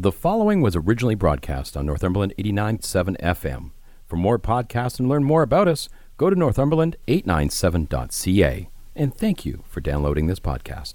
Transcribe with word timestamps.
The 0.00 0.12
following 0.12 0.60
was 0.60 0.76
originally 0.76 1.16
broadcast 1.16 1.76
on 1.76 1.84
Northumberland 1.84 2.32
89.7 2.38 3.20
FM. 3.20 3.72
For 4.06 4.14
more 4.14 4.38
podcasts 4.38 5.00
and 5.00 5.08
learn 5.08 5.24
more 5.24 5.42
about 5.42 5.66
us, 5.66 5.88
go 6.16 6.30
to 6.30 6.36
northumberland897.ca. 6.36 8.70
And 8.94 9.12
thank 9.12 9.44
you 9.44 9.64
for 9.66 9.80
downloading 9.80 10.28
this 10.28 10.38
podcast. 10.38 10.92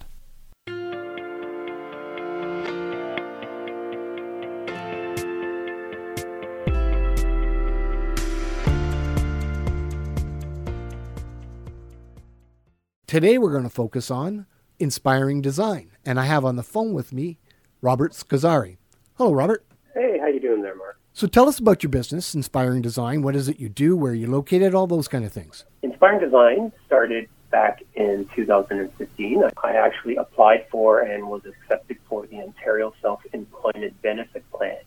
Today 13.05 13.38
we're 13.38 13.51
going 13.51 13.63
to 13.63 13.70
focus 13.70 14.09
on 14.09 14.45
inspiring 14.79 15.41
design, 15.41 15.91
and 16.05 16.21
I 16.21 16.23
have 16.23 16.45
on 16.45 16.55
the 16.55 16.63
phone 16.63 16.93
with 16.93 17.11
me 17.11 17.38
Robert 17.81 18.13
Scozzari. 18.13 18.77
Hello, 19.18 19.32
Robert. 19.32 19.64
Hey, 19.93 20.18
how 20.18 20.25
you 20.25 20.39
doing 20.39 20.64
there, 20.64 20.75
Mark? 20.75 20.97
So 21.14 21.28
tell 21.28 21.47
us 21.47 21.60
about 21.60 21.83
your 21.83 21.92
business, 21.92 22.33
Inspiring 22.33 22.82
Design. 22.82 23.21
What 23.21 23.36
is 23.36 23.47
it 23.47 23.60
you 23.60 23.70
do? 23.70 23.96
Where 23.96 24.14
are 24.14 24.15
you 24.15 24.25
located? 24.25 24.74
All 24.74 24.87
those 24.87 25.07
kind 25.07 25.24
of 25.24 25.32
things. 25.32 25.65
Inspiring 25.83 26.20
Design 26.20 26.71
started 26.87 27.29
back 27.51 27.84
in 27.93 28.28
2015. 28.36 29.43
I 29.64 29.73
actually 29.73 30.15
applied 30.15 30.65
for 30.71 31.01
and 31.01 31.28
was 31.28 31.43
accepted 31.46 31.97
for 32.09 32.25
the 32.25 32.38
Ontario 32.38 32.92
Self-Employment 33.03 34.02
Benefit 34.02 34.44
Plan. 34.52 34.80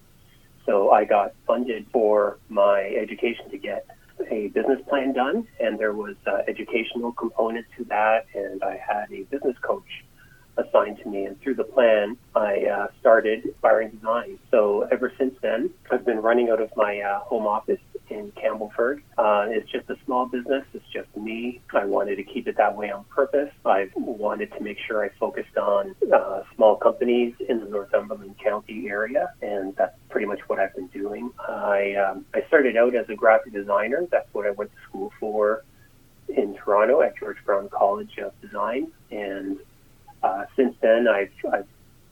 So 0.64 0.91
I 0.91 1.05
got 1.05 1.33
funded 1.47 1.86
for 1.92 2.38
my 2.48 2.83
education 3.00 3.48
to 3.50 3.58
get 3.58 3.86
a 4.28 4.48
business 4.48 4.80
plan 4.88 5.12
done, 5.12 5.47
and 5.61 5.78
there 5.78 5.92
was 5.92 6.16
uh, 6.27 6.38
educational 6.48 7.12
component 7.12 7.66
to 7.78 7.84
that, 7.84 8.27
and 8.34 8.64
I 8.64 8.77
had 8.77 9.06
a 9.12 9.22
business 9.22 9.56
coach 9.62 10.05
assigned 10.56 10.98
to 11.02 11.08
me. 11.08 11.24
And 11.27 11.41
through 11.41 11.55
the 11.55 11.64
plan, 11.64 12.16
I 12.34 12.64
uh, 12.64 12.75
started 13.36 13.54
Inspiring 13.54 13.90
Design. 13.90 14.38
So 14.50 14.88
ever 14.90 15.12
since 15.18 15.34
then, 15.42 15.70
I've 15.90 16.04
been 16.04 16.18
running 16.18 16.50
out 16.50 16.60
of 16.60 16.70
my 16.77 17.00
uh, 17.00 17.20
home 17.20 17.46
office 17.46 17.80
in 18.08 18.33
Campbellford. 18.33 19.02
Uh, 19.19 19.47
it's 19.48 19.70
just 19.70 19.88
a 19.91 19.97
small 20.05 20.27
business. 20.27 20.64
It's 20.74 20.84
just 20.92 21.14
me. 21.16 21.61
I 21.74 21.84
wanted 21.84 22.16
to 22.16 22.22
keep 22.22 22.46
it 22.48 22.56
that 22.56 22.77
way 22.77 22.91
on 22.91 23.05
purpose. 23.05 23.50
I 23.64 23.88
wanted 23.96 24.52
to 24.52 24.61
make 24.61 24.78
sure 24.86 25.05
I 25.05 25.11
focused 25.19 25.56
on 25.56 25.94
uh, 26.12 26.42
small 26.55 26.77
companies 26.77 27.34
in 27.48 27.61
the 27.61 27.66
Northumberland 27.66 28.36
County 28.38 28.88
area, 28.88 29.33
and 29.42 29.74
that's 29.77 29.96
pretty 30.08 30.27
much 30.27 30.41
what 30.46 30.58
I've 30.58 30.74
been 30.74 30.89
doing. 30.89 31.30
I 31.39 31.94
um, 31.94 32.24
I 32.34 32.42
started 32.46 32.77
out 32.77 32.94
as 32.94 33.08
a 33.08 33.14
graphic 33.14 33.52
designer. 33.52 34.06
That's 34.11 34.33
what 34.33 34.46
I 34.46 34.50
went 34.50 34.70
to 34.70 34.89
school 34.89 35.12
for 35.18 35.64
in 36.28 36.55
Toronto 36.56 37.02
at 37.02 37.16
George 37.18 37.39
Brown 37.44 37.68
College 37.68 38.18
of 38.18 38.33
Design, 38.41 38.92
and 39.11 39.58
uh, 40.22 40.44
since 40.56 40.74
then, 40.80 41.06
I've, 41.06 41.30
I've 41.52 41.66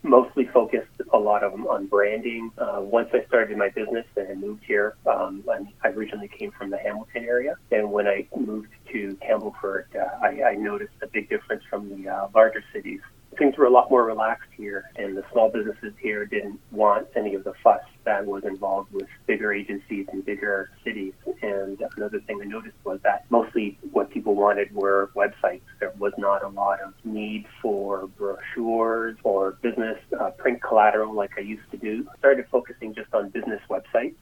mostly 0.05 0.47
focused 0.47 1.01
a 1.13 1.19
lot 1.19 1.43
of 1.43 1.53
them 1.53 1.67
on 1.67 1.87
branding. 1.87 2.51
Uh, 2.59 2.81
once 2.81 3.09
I 3.13 3.25
started 3.27 3.57
my 3.57 3.69
business 3.71 4.07
and 4.17 4.29
I 4.29 4.35
moved 4.35 4.65
here, 4.65 4.97
um, 5.07 5.45
I 5.83 5.89
originally 5.89 6.29
came 6.29 6.51
from 6.53 6.71
the 6.71 6.79
Hamilton 6.79 7.25
area. 7.25 7.57
And 7.71 7.91
when 7.93 8.07
I 8.07 8.27
moved 8.37 8.71
to 8.93 9.17
Campbellford, 9.23 9.87
uh, 9.95 10.19
I, 10.23 10.43
I 10.43 10.55
noticed 10.55 10.95
a 11.03 11.07
big 11.07 11.29
difference 11.29 11.63
from 11.69 11.89
the 11.89 12.09
uh, 12.09 12.29
larger 12.35 12.65
cities 12.73 13.01
things 13.39 13.57
were 13.57 13.67
a 13.67 13.71
lot 13.71 13.91
more 13.91 14.05
relaxed 14.05 14.51
here, 14.57 14.91
and 14.97 15.17
the 15.17 15.25
small 15.33 15.51
businesses 15.51 15.93
here 16.01 16.27
didn't 16.27 16.61
want 16.71 17.09
any 17.17 17.35
of 17.35 17.45
the 17.45 17.53
fuss 17.63 17.83
that 18.05 18.27
was 18.27 18.45
involved 18.45 18.93
with 18.93 19.09
bigger 19.27 19.53
agencies 19.53 20.07
and 20.13 20.25
bigger 20.25 20.71
cities. 20.85 21.15
And 21.43 21.83
another 21.97 22.21
thing 22.21 22.41
I 22.43 22.45
noticed 22.45 22.77
was 22.85 23.01
that 23.03 23.25
mostly 23.31 23.79
what 23.93 24.11
people 24.11 24.35
wanted 24.35 24.75
were 24.75 25.11
websites. 25.15 25.63
There 25.81 25.93
was 25.99 26.13
not 26.19 26.43
a 26.43 26.49
lot 26.49 26.81
of 26.81 26.93
need 27.05 27.47
for 27.63 28.07
brochures 28.07 29.17
or 29.23 29.53
business 29.63 29.99
uh, 30.19 30.31
print 30.31 30.63
collateral 30.63 31.15
like 31.15 31.33
I 31.37 31.41
used 31.41 31.71
to 31.71 31.77
do. 31.77 32.07
I 32.13 32.19
started 32.19 32.47
focusing 32.51 32.95
just 32.95 33.13
on 33.15 33.31
business 33.31 33.61
websites 33.71 34.15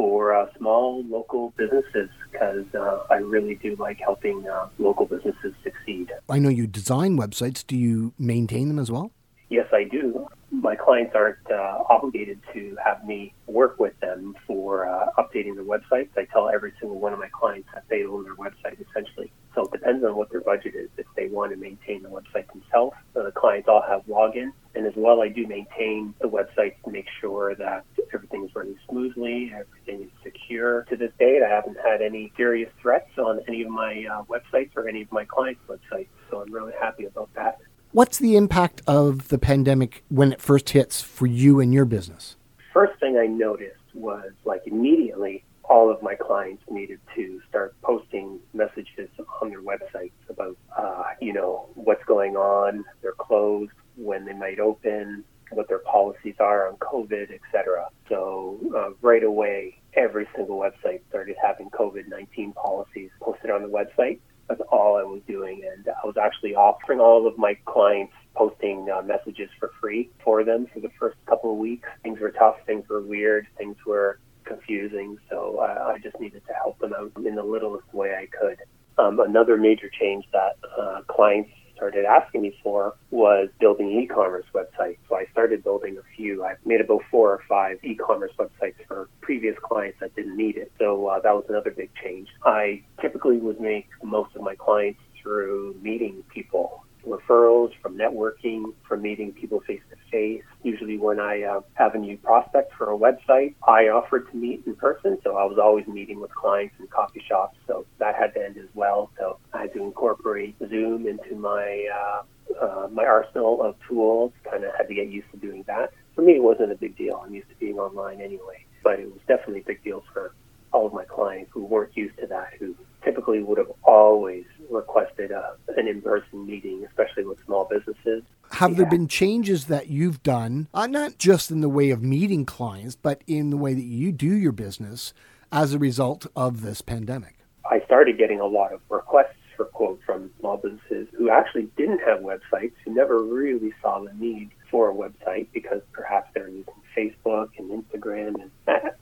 for 0.00 0.34
uh, 0.34 0.46
small 0.56 1.04
local 1.04 1.52
businesses 1.58 2.08
because 2.32 2.64
uh, 2.74 3.04
I 3.10 3.16
really 3.16 3.56
do 3.56 3.76
like 3.76 3.98
helping 3.98 4.48
uh, 4.48 4.70
local 4.78 5.04
businesses 5.04 5.52
succeed. 5.62 6.10
I 6.26 6.38
know 6.38 6.48
you 6.48 6.66
design 6.66 7.18
websites. 7.18 7.66
Do 7.66 7.76
you 7.76 8.14
maintain 8.18 8.68
them 8.68 8.78
as 8.78 8.90
well? 8.90 9.12
Yes, 9.50 9.66
I 9.74 9.84
do. 9.84 10.26
My 10.50 10.74
clients 10.74 11.14
aren't 11.14 11.50
uh, 11.50 11.84
obligated 11.90 12.40
to 12.54 12.78
have 12.82 13.04
me 13.04 13.34
work 13.46 13.78
with 13.78 13.92
them 14.00 14.34
for 14.46 14.88
uh, 14.88 15.10
updating 15.18 15.54
their 15.54 15.64
websites. 15.64 16.08
I 16.16 16.24
tell 16.32 16.48
every 16.48 16.72
single 16.80 16.98
one 16.98 17.12
of 17.12 17.18
my 17.18 17.28
clients 17.28 17.68
that 17.74 17.84
they 17.90 18.04
own 18.04 18.24
their 18.24 18.36
website 18.36 18.78
essentially. 18.80 19.30
So 19.54 19.64
it 19.66 19.72
depends 19.72 20.02
on 20.02 20.16
what 20.16 20.30
their 20.30 20.40
budget 20.40 20.76
is. 20.76 20.88
If 20.96 21.06
they 21.14 21.26
want 21.26 21.52
to 21.52 21.58
maintain 21.58 22.02
the 22.02 22.08
website 22.08 22.50
themselves, 22.50 22.96
so 23.12 23.22
the 23.22 23.32
clients 23.32 23.68
all 23.68 23.84
have 23.86 24.06
login. 24.06 24.52
And 24.74 24.86
as 24.86 24.94
well, 24.96 25.20
I 25.20 25.28
do 25.28 25.46
maintain 25.46 26.14
the 26.22 26.28
website 26.28 26.76
to 26.84 26.90
make 26.90 27.06
sure 27.20 27.54
that 27.56 27.84
everything 28.14 28.44
is 28.44 28.54
running 28.54 28.78
smoothly, 28.88 29.52
everything 29.54 30.04
is 30.04 30.10
secure. 30.22 30.82
To 30.84 30.96
this 30.96 31.12
date, 31.18 31.42
I 31.42 31.48
haven't 31.48 31.76
had 31.84 32.02
any 32.02 32.32
serious 32.36 32.70
threats 32.80 33.10
on 33.18 33.40
any 33.48 33.62
of 33.62 33.70
my 33.70 34.06
uh, 34.10 34.22
websites 34.24 34.70
or 34.76 34.88
any 34.88 35.02
of 35.02 35.12
my 35.12 35.24
clients' 35.24 35.60
websites. 35.68 36.08
So 36.30 36.42
I'm 36.42 36.52
really 36.52 36.72
happy 36.80 37.04
about 37.04 37.30
that. 37.34 37.58
What's 37.92 38.18
the 38.18 38.36
impact 38.36 38.82
of 38.86 39.28
the 39.28 39.38
pandemic 39.38 40.04
when 40.08 40.32
it 40.32 40.40
first 40.40 40.70
hits 40.70 41.00
for 41.00 41.26
you 41.26 41.58
and 41.60 41.74
your 41.74 41.84
business? 41.84 42.36
First 42.72 42.98
thing 43.00 43.18
I 43.18 43.26
noticed 43.26 43.76
was 43.94 44.30
like 44.44 44.62
immediately 44.66 45.44
all 45.64 45.90
of 45.90 46.02
my 46.02 46.14
clients 46.14 46.62
needed 46.68 47.00
to 47.14 47.40
start 47.48 47.74
posting 47.82 48.40
messages 48.52 49.08
on 49.40 49.50
their 49.50 49.62
websites 49.62 50.12
about, 50.28 50.56
uh, 50.76 51.04
you 51.20 51.32
know, 51.32 51.68
what's 51.74 52.04
going 52.04 52.36
on, 52.36 52.84
they're 53.02 53.12
closed, 53.12 53.72
when 53.96 54.24
they 54.24 54.32
might 54.32 54.58
open, 54.58 55.24
what 55.52 55.68
their 55.68 55.80
policies 55.80 56.36
are 56.40 56.68
on 56.68 56.76
COVID, 56.76 57.30
et 57.32 57.40
cetera. 57.52 57.88
So 58.08 58.58
uh, 58.76 58.90
right 59.00 59.22
away, 59.22 59.80
every 59.94 60.26
single 60.34 60.58
website 60.58 61.00
started 61.08 61.36
having 61.42 61.70
COVID-19 61.70 62.54
policies 62.54 63.10
posted 63.20 63.50
on 63.50 63.62
the 63.62 63.68
website. 63.68 64.20
That's 64.48 64.60
all 64.72 64.96
I 64.96 65.02
was 65.04 65.22
doing, 65.28 65.62
and 65.72 65.86
I 65.88 66.06
was 66.06 66.16
actually 66.16 66.54
offering 66.56 66.98
all 66.98 67.26
of 67.26 67.38
my 67.38 67.54
clients 67.66 68.14
posting 68.34 68.88
uh, 68.90 69.02
messages 69.02 69.48
for 69.58 69.70
free 69.80 70.10
for 70.24 70.42
them 70.44 70.66
for 70.72 70.80
the 70.80 70.90
first 70.98 71.16
couple 71.26 71.52
of 71.52 71.58
weeks. 71.58 71.88
Things 72.02 72.18
were 72.20 72.30
tough, 72.30 72.56
things 72.66 72.88
were 72.88 73.00
weird, 73.00 73.46
things 73.56 73.76
were 73.86 74.18
confusing, 74.44 75.18
so 75.28 75.60
I 75.60 75.98
just 75.98 76.18
needed 76.18 76.42
to 76.48 76.52
help 76.54 76.78
them 76.80 76.92
out 76.92 77.12
in 77.24 77.36
the 77.36 77.42
littlest 77.42 77.92
way 77.94 78.14
I 78.14 78.26
could. 78.26 78.58
Um, 78.98 79.20
another 79.20 79.56
major 79.56 79.88
change 79.88 80.24
that 80.32 80.56
uh, 80.76 81.02
clients 81.08 81.50
started 81.80 82.04
asking 82.04 82.42
me 82.42 82.54
for 82.62 82.94
was 83.10 83.48
building 83.58 83.90
e-commerce 83.90 84.44
websites. 84.54 84.98
So 85.08 85.16
I 85.16 85.24
started 85.32 85.64
building 85.64 85.96
a 85.96 86.02
few. 86.14 86.44
I've 86.44 86.58
made 86.66 86.82
about 86.82 87.00
four 87.10 87.30
or 87.32 87.42
five 87.48 87.78
e-commerce 87.82 88.32
websites 88.38 88.74
for 88.86 89.08
previous 89.22 89.56
clients 89.62 89.98
that 90.00 90.14
didn't 90.14 90.36
need 90.36 90.58
it. 90.58 90.70
So 90.78 91.06
uh, 91.06 91.20
that 91.20 91.32
was 91.32 91.46
another 91.48 91.70
big 91.70 91.90
change. 92.04 92.28
I 92.44 92.82
typically 93.00 93.38
would 93.38 93.60
make 93.60 93.88
most 94.02 94.36
of 94.36 94.42
my 94.42 94.54
clients 94.56 95.00
through 95.22 95.74
meeting 95.80 96.22
people 96.34 96.84
referrals, 97.06 97.70
from 97.80 97.96
networking, 97.96 98.74
from 98.86 99.02
meeting 99.02 99.32
people 99.32 99.60
face 99.60 99.80
to 99.90 99.96
face. 100.10 100.42
Usually, 100.62 100.98
when 100.98 101.18
I 101.18 101.42
uh, 101.42 101.60
have 101.74 101.94
a 101.94 101.98
new 101.98 102.16
prospect 102.18 102.74
for 102.76 102.92
a 102.92 102.98
website, 102.98 103.54
I 103.66 103.88
offered 103.88 104.30
to 104.30 104.36
meet 104.36 104.62
in 104.66 104.74
person. 104.74 105.18
So 105.24 105.36
I 105.36 105.44
was 105.44 105.58
always 105.58 105.86
meeting 105.86 106.20
with 106.20 106.34
clients 106.34 106.74
in 106.78 106.86
coffee 106.88 107.22
shops. 107.26 107.56
So 107.66 107.86
that 107.98 108.14
had 108.16 108.34
to 108.34 108.44
end 108.44 108.58
as 108.58 108.68
well. 108.74 109.10
So 109.18 109.38
had 109.60 109.72
to 109.74 109.82
incorporate 109.82 110.56
Zoom 110.68 111.06
into 111.06 111.34
my 111.36 111.86
uh, 111.94 112.22
uh, 112.60 112.88
my 112.92 113.04
arsenal 113.04 113.62
of 113.62 113.76
tools. 113.88 114.32
Kind 114.48 114.64
of 114.64 114.74
had 114.74 114.88
to 114.88 114.94
get 114.94 115.08
used 115.08 115.30
to 115.32 115.36
doing 115.38 115.64
that. 115.66 115.92
For 116.14 116.22
me, 116.22 116.34
it 116.36 116.42
wasn't 116.42 116.72
a 116.72 116.76
big 116.76 116.96
deal. 116.96 117.22
I'm 117.24 117.34
used 117.34 117.48
to 117.48 117.54
being 117.56 117.78
online 117.78 118.20
anyway, 118.20 118.64
but 118.82 118.98
it 118.98 119.06
was 119.06 119.20
definitely 119.28 119.60
a 119.60 119.64
big 119.64 119.82
deal 119.84 120.02
for 120.12 120.34
all 120.72 120.86
of 120.86 120.92
my 120.92 121.04
clients 121.04 121.50
who 121.52 121.64
weren't 121.64 121.96
used 121.96 122.16
to 122.18 122.26
that, 122.28 122.50
who 122.58 122.74
typically 123.04 123.42
would 123.42 123.58
have 123.58 123.72
always 123.82 124.44
requested 124.68 125.30
a, 125.30 125.56
an 125.76 125.88
in-person 125.88 126.46
meeting, 126.46 126.84
especially 126.88 127.24
with 127.24 127.44
small 127.44 127.64
businesses. 127.64 128.22
Have 128.52 128.72
yeah. 128.72 128.76
there 128.78 128.86
been 128.86 129.08
changes 129.08 129.66
that 129.66 129.88
you've 129.88 130.22
done, 130.22 130.68
uh, 130.74 130.86
not 130.86 131.18
just 131.18 131.50
in 131.50 131.60
the 131.60 131.68
way 131.68 131.90
of 131.90 132.02
meeting 132.02 132.44
clients, 132.44 132.96
but 132.96 133.22
in 133.26 133.50
the 133.50 133.56
way 133.56 133.74
that 133.74 133.84
you 133.84 134.12
do 134.12 134.32
your 134.32 134.52
business 134.52 135.12
as 135.50 135.74
a 135.74 135.78
result 135.78 136.26
of 136.36 136.62
this 136.62 136.82
pandemic? 136.82 137.36
I 137.68 137.80
started 137.84 138.18
getting 138.18 138.40
a 138.40 138.46
lot 138.46 138.72
of 138.72 138.80
requests 138.88 139.34
for 139.60 139.66
quotes 139.66 140.02
from 140.04 140.30
small 140.40 140.56
businesses 140.56 141.06
who 141.12 141.28
actually 141.28 141.68
didn't 141.76 141.98
have 141.98 142.20
websites, 142.20 142.72
who 142.82 142.94
never 142.94 143.22
really 143.22 143.74
saw 143.82 144.02
the 144.02 144.10
need 144.14 144.48
for 144.70 144.88
a 144.88 144.94
website 144.94 145.48
because 145.52 145.82
perhaps 145.92 146.30
they're 146.32 146.48
using 146.48 146.72
Facebook 146.96 147.50
and 147.58 147.70
Instagram, 147.70 148.36
and 148.40 148.50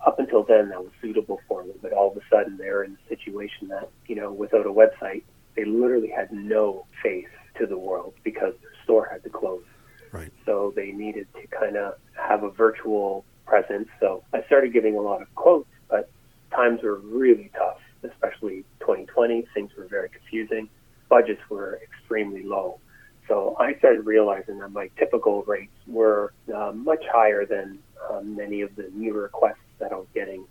up 0.05 0.19
until 0.19 0.43
then 0.43 0.69
that 0.71 0.83
was 0.83 0.91
suitable 1.01 1.41
for 1.47 1.63
them. 1.63 1.77
But 1.81 1.93
all 1.93 2.11
of 2.11 2.17
a 2.17 2.23
sudden 2.29 2.57
they're 2.57 2.83
in 2.83 2.99
a 3.07 3.09
situation 3.09 3.69
that 3.69 3.89
you 4.09 4.17
know 4.17 4.33
without 4.33 4.67
a 4.67 4.73
website 4.73 5.23
they 5.55 5.65
literally 5.65 6.09
had 6.09 6.33
no 6.33 6.87
face 7.05 7.29
to 7.59 7.67
the 7.67 7.79
world 7.79 8.15
because 8.25 8.55
their 8.61 8.73
store 8.83 9.09
had 9.09 9.23
to 9.23 9.31
close. 9.31 9.63
Right. 10.11 10.33
So 10.45 10.73
they 10.75 10.91
needed 10.91 11.29
to 11.41 11.47
kind 11.57 11.77
of 11.77 11.95
have 12.15 12.43
a 12.43 12.51
virtual 12.51 13.25
presence. 13.47 13.89
So 14.01 14.25
I 14.33 14.43
started 14.47 14.73
giving 14.73 14.97
a 14.97 15.01
lot 15.01 15.23
of 15.23 15.33
quotes, 15.37 15.69
but 15.89 16.11
times 16.51 16.83
were 16.83 16.97
really 16.97 17.53
tough, 17.57 17.79
especially 18.03 18.65
2020. 18.81 19.47
Things 19.55 19.71
were 19.77 19.87
very 19.87 20.09
confusing. 20.09 20.69
Budgets 21.09 21.41
were 21.49 21.81
extremely 21.83 22.43
low. 22.43 22.81
So 23.29 23.57
I 23.59 23.75
started 23.79 24.07
realizing 24.07 24.59
that 24.59 24.71
my 24.73 24.89
typical 24.99 25.43
rates 25.43 25.73
were 25.87 26.33
uh, 26.55 26.73
much 26.75 27.05
higher 27.13 27.45
than 27.45 27.79
um, 28.11 28.35
many 28.35 28.63
of 28.63 28.75
the 28.77 28.91
new 28.95 29.13
requests 29.13 29.57
that 29.79 29.93
I 29.93 29.97
was 29.97 30.07
getting 30.15 30.45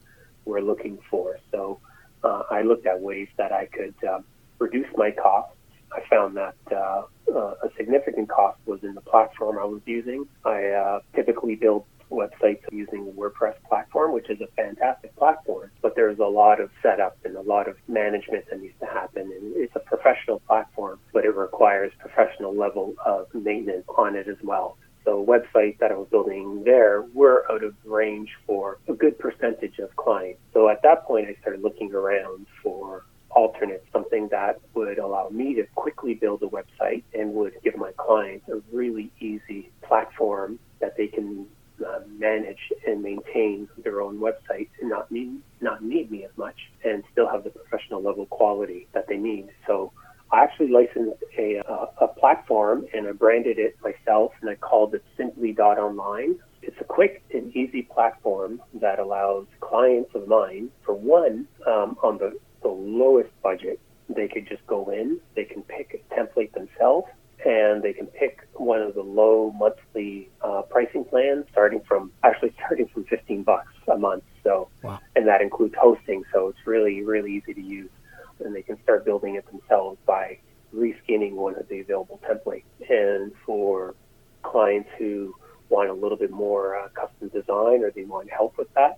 were 0.46 0.62
looking 0.62 1.00
for. 1.10 1.40
So 1.52 1.80
uh, 2.24 2.44
I 2.52 2.62
looked 2.62 2.86
at 2.86 3.02
ways 3.02 3.28
that 3.38 3.52
I 3.52 3.66
could 3.66 3.96
uh, 4.08 4.20
reduce 4.60 4.88
my 4.96 5.12
costs. 5.12 5.54
I 5.92 6.02
found 6.10 6.38
that 6.38 6.56
uh, 6.72 7.04
uh, 7.34 7.56
a 7.64 7.70
significant 7.78 8.30
cost 8.30 8.60
was 8.66 8.84
in 8.84 8.94
the 8.94 9.02
platform 9.02 9.58
I 9.58 9.66
was 9.66 9.82
using. 9.86 10.28
I 10.46 10.66
uh, 10.66 11.00
typically 11.16 11.56
build 11.56 11.86
websites 12.10 12.62
using 12.72 13.06
the 13.06 13.12
WordPress 13.12 13.56
platform, 13.68 14.14
which 14.14 14.30
is 14.30 14.40
a 14.42 14.48
fantastic 14.56 15.16
platform, 15.16 15.72
but 15.82 15.96
there's 15.96 16.20
a 16.20 16.26
lot 16.26 16.60
of 16.62 16.70
setup 16.82 17.18
and 17.26 17.36
a 17.36 17.42
lot 17.42 17.68
of 17.68 17.76
management 17.88 18.46
that 18.50 18.62
needs 18.62 18.76
to 18.80 18.86
happen. 18.86 19.24
And 19.24 19.56
it's 19.56 19.76
a 19.76 19.80
professional 19.80 20.40
platform, 20.42 21.00
but 21.14 21.26
it 21.26 21.36
requires 21.36 21.92
professional 22.00 22.56
level 22.56 22.96
of 23.06 23.28
maintenance 23.34 23.86
on 23.98 24.16
it 24.16 24.28
as 24.28 24.38
well. 24.44 24.78
So 25.06 25.26
websites 25.26 25.80
that 25.80 25.92
I 25.92 25.96
was 25.96 26.10
building 26.10 26.64
there 26.66 27.04
were 27.14 27.50
out 27.50 27.64
of 27.64 27.74
range 27.86 28.30
for 28.46 28.78
a 28.90 28.94
good 28.94 29.18
percentage 29.18 29.80
of 29.80 29.96
clients. 29.96 30.42
So 30.54 30.68
at 30.68 30.82
that 30.84 31.06
point, 31.06 31.28
I 31.30 31.40
started 31.42 31.64
looking 31.64 31.94
around 31.94 32.46
for 32.62 33.06
alternate, 33.30 33.86
something 33.94 34.28
that 34.30 34.60
would 34.74 34.98
allow 34.98 35.30
me 35.30 35.54
to 35.54 35.64
quickly 35.76 36.14
build 36.14 36.42
a 36.44 36.48
website 36.48 37.04
and 37.14 37.34
would 37.34 37.54
give 37.64 37.78
my 37.78 37.92
clients 37.96 38.50
a 38.50 38.62
really 38.72 39.12
easy 39.20 39.70
platform 39.82 40.60
that 40.80 40.98
they 40.98 41.08
can 41.08 41.46
uh, 41.88 42.00
manage 42.18 42.60
and 42.86 43.02
maintain 43.02 43.68
their 43.84 44.02
own 44.02 44.20
website 44.20 44.70
and 44.82 44.90
not 44.90 45.12
need 45.12 45.42
not 45.62 45.84
need 45.84 46.12
me 46.12 46.24
as 46.24 46.32
much 46.38 46.56
and 46.84 47.04
still 47.12 47.28
have 47.30 47.44
the 47.44 47.50
professional 47.50 48.02
level 48.02 48.26
quality 48.28 48.88
that 48.94 49.08
they 49.08 49.18
need. 49.18 49.50
So 49.66 49.92
I 50.32 50.44
actually 50.44 50.70
licensed 50.70 51.24
a, 51.38 51.60
uh, 51.60 51.88
a 52.02 52.08
platform 52.08 52.86
and 52.94 53.08
I 53.08 53.14
branded 53.14 53.58
it 53.60 53.78
myself 53.82 54.34
and 54.42 54.50
I 54.50 54.56
called 54.56 54.94
it 54.94 55.04
Simplee 55.16 55.54
Dot 55.54 55.78
Online. 55.80 56.36
It's 56.62 56.76
a 56.82 56.84
quick 56.84 57.24
and 57.34 57.56
easy 57.56 57.84
platform 57.84 58.62
that 58.76 59.00
allows 59.00 59.48
clients 59.62 60.12
of 60.14 60.28
mine, 60.28 60.70
for 60.86 60.94
one, 60.94 61.48
um, 61.66 61.98
on 62.04 62.18
the, 62.18 62.38
the 62.62 62.68
lowest 62.68 63.30
budget, 63.42 63.80
they 64.10 64.28
could 64.28 64.48
just 64.48 64.66
go 64.68 64.90
in, 64.90 65.20
they 65.36 65.46
can 65.46 65.62
pick 65.64 66.04
a 66.10 66.14
template 66.14 66.54
themselves, 66.54 67.08
and 67.46 67.84
they 67.84 67.94
can 67.94 68.08
pick 68.08 68.48
one 68.54 68.82
of 68.82 68.96
the 68.96 69.02
low 69.02 69.52
monthly 69.56 70.30
uh, 70.42 70.64
pricing 70.64 71.06
plans, 71.06 71.46
starting 71.52 71.82
from 71.88 72.12
actually 72.24 72.54
starting 72.58 72.88
from 72.88 73.04
15 73.06 73.44
bucks 73.44 73.72
a 73.88 73.98
month. 73.98 74.24
So, 74.44 74.70
wow. 74.84 75.00
and 75.16 75.28
that 75.28 75.42
includes 75.42 75.76
hosting. 75.80 76.24
So 76.34 76.50
it's 76.50 76.66
really 76.66 77.04
really 77.04 77.34
easy 77.34 77.54
to 77.54 77.62
use, 77.62 77.92
and 78.40 78.56
they 78.56 78.64
can 78.64 78.82
start 78.84 79.06
building 79.06 79.36
it 79.36 79.46
themselves 79.52 79.98
by 80.06 80.40
reskinning 80.76 81.34
one 81.34 81.56
of 81.56 81.68
the 81.70 81.80
available 81.80 82.20
templates. 82.28 82.64
And 82.90 83.32
for 83.46 83.96
clients 84.44 84.90
who 84.98 85.36
want 85.70 85.90
a 85.90 85.94
little 85.94 86.18
bit 86.18 86.32
more 86.32 86.78
uh, 86.78 86.90
custom 86.90 87.30
design 87.30 87.84
or 87.84 87.92
they 87.92 88.04
want 88.04 88.30
help 88.30 88.58
with 88.58 88.74
that, 88.74 88.98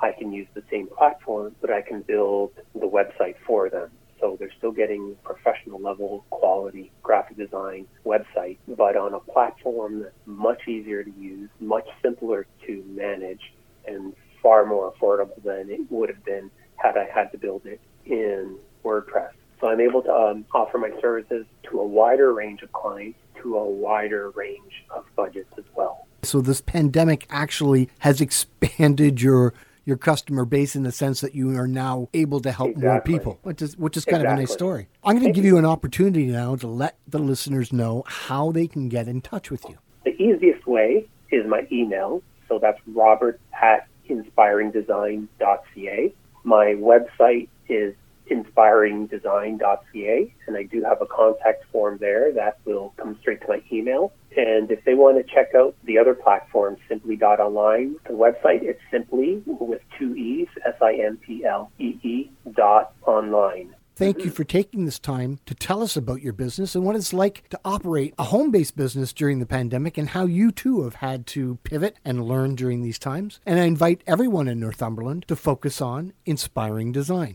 I 0.00 0.12
can 0.12 0.32
use 0.32 0.46
the 0.54 0.62
same 0.70 0.86
platform, 0.86 1.54
but 1.60 1.70
I 1.70 1.82
can 1.82 2.02
build 2.02 2.52
the 2.74 2.88
website 2.88 3.34
for 3.46 3.68
them. 3.68 3.90
So 4.20 4.36
they're 4.38 4.52
still 4.58 4.72
getting 4.72 5.16
professional 5.22 5.80
level 5.80 6.24
quality 6.30 6.90
graphic 7.02 7.36
design 7.36 7.86
website, 8.04 8.58
but 8.66 8.96
on 8.96 9.14
a 9.14 9.20
platform 9.20 10.00
that's 10.00 10.14
much 10.26 10.66
easier 10.66 11.04
to 11.04 11.10
use, 11.10 11.48
much 11.60 11.86
simpler 12.02 12.46
to 12.66 12.84
manage, 12.88 13.52
and 13.86 14.12
far 14.42 14.66
more 14.66 14.92
affordable 14.92 15.42
than 15.42 15.70
it 15.70 15.80
would 15.90 16.08
have 16.08 16.24
been 16.24 16.50
had 16.76 16.96
I 16.96 17.08
had 17.12 17.32
to 17.32 17.38
build 17.38 17.66
it 17.66 17.80
in 18.04 18.56
WordPress. 18.84 19.30
So 19.60 19.68
I'm 19.68 19.80
able 19.80 20.02
to 20.02 20.12
um, 20.12 20.44
offer 20.54 20.78
my 20.78 20.90
services 21.00 21.44
to 21.64 21.80
a 21.80 21.86
wider 21.86 22.32
range 22.32 22.62
of 22.62 22.72
clients, 22.72 23.18
to 23.42 23.56
a 23.56 23.64
wider 23.64 24.30
range 24.30 24.84
of 24.90 25.04
budgets 25.16 25.52
as 25.58 25.64
well. 25.74 26.06
So 26.22 26.40
this 26.40 26.60
pandemic 26.60 27.26
actually 27.30 27.88
has 28.00 28.20
expanded 28.20 29.20
your 29.20 29.54
your 29.88 29.96
customer 29.96 30.44
base 30.44 30.76
in 30.76 30.82
the 30.82 30.92
sense 30.92 31.22
that 31.22 31.34
you 31.34 31.56
are 31.56 31.66
now 31.66 32.10
able 32.12 32.40
to 32.40 32.52
help 32.52 32.72
exactly. 32.72 32.90
more 32.90 33.00
people, 33.00 33.38
which 33.42 33.62
is 33.62 33.74
which 33.78 33.96
is 33.96 34.04
kind 34.04 34.20
exactly. 34.20 34.34
of 34.34 34.38
a 34.38 34.42
nice 34.42 34.52
story. 34.52 34.86
I'm 35.02 35.18
going 35.18 35.28
to 35.28 35.32
give 35.32 35.46
you. 35.46 35.52
you 35.52 35.58
an 35.58 35.64
opportunity 35.64 36.26
now 36.26 36.56
to 36.56 36.66
let 36.66 36.98
the 37.08 37.18
listeners 37.18 37.72
know 37.72 38.04
how 38.06 38.52
they 38.52 38.66
can 38.66 38.90
get 38.90 39.08
in 39.08 39.22
touch 39.22 39.50
with 39.50 39.64
you. 39.66 39.78
The 40.04 40.10
easiest 40.22 40.66
way 40.66 41.08
is 41.30 41.46
my 41.46 41.66
email. 41.72 42.22
So 42.48 42.58
that's 42.58 42.78
robert 42.86 43.40
at 43.62 43.88
inspiringdesign.ca. 44.10 46.14
My 46.44 46.74
website 46.74 47.48
is 47.70 47.94
inspiringdesign.ca, 48.30 50.34
and 50.46 50.56
I 50.56 50.62
do 50.64 50.84
have 50.84 51.00
a 51.00 51.06
contact 51.06 51.64
form 51.72 51.98
there 51.98 52.32
that 52.32 52.58
will 52.64 52.92
come 52.96 53.16
straight 53.20 53.40
to 53.42 53.48
my 53.48 53.62
email. 53.72 54.12
And 54.36 54.70
if 54.70 54.84
they 54.84 54.94
want 54.94 55.16
to 55.16 55.34
check 55.34 55.54
out 55.54 55.74
the 55.84 55.98
other 55.98 56.14
platform, 56.14 56.76
simplee.online, 56.88 57.96
the 58.06 58.12
website, 58.12 58.62
it's 58.62 58.80
simply 58.90 59.42
with 59.46 59.80
two 59.98 60.14
E's, 60.14 60.48
S-I-M-P-L-E-E 60.64 62.30
dot 62.54 62.92
online. 63.06 63.74
Thank 63.98 64.24
you 64.24 64.30
for 64.30 64.44
taking 64.44 64.84
this 64.84 65.00
time 65.00 65.40
to 65.46 65.56
tell 65.56 65.82
us 65.82 65.96
about 65.96 66.22
your 66.22 66.32
business 66.32 66.76
and 66.76 66.84
what 66.84 66.94
it's 66.94 67.12
like 67.12 67.48
to 67.48 67.58
operate 67.64 68.14
a 68.16 68.22
home 68.22 68.52
based 68.52 68.76
business 68.76 69.12
during 69.12 69.40
the 69.40 69.44
pandemic 69.44 69.98
and 69.98 70.10
how 70.10 70.24
you 70.24 70.52
too 70.52 70.84
have 70.84 70.94
had 70.94 71.26
to 71.28 71.58
pivot 71.64 71.96
and 72.04 72.24
learn 72.24 72.54
during 72.54 72.82
these 72.82 73.00
times. 73.00 73.40
And 73.44 73.58
I 73.58 73.64
invite 73.64 74.04
everyone 74.06 74.46
in 74.46 74.60
Northumberland 74.60 75.26
to 75.26 75.34
focus 75.34 75.80
on 75.80 76.12
inspiring 76.24 76.92
design. 76.92 77.26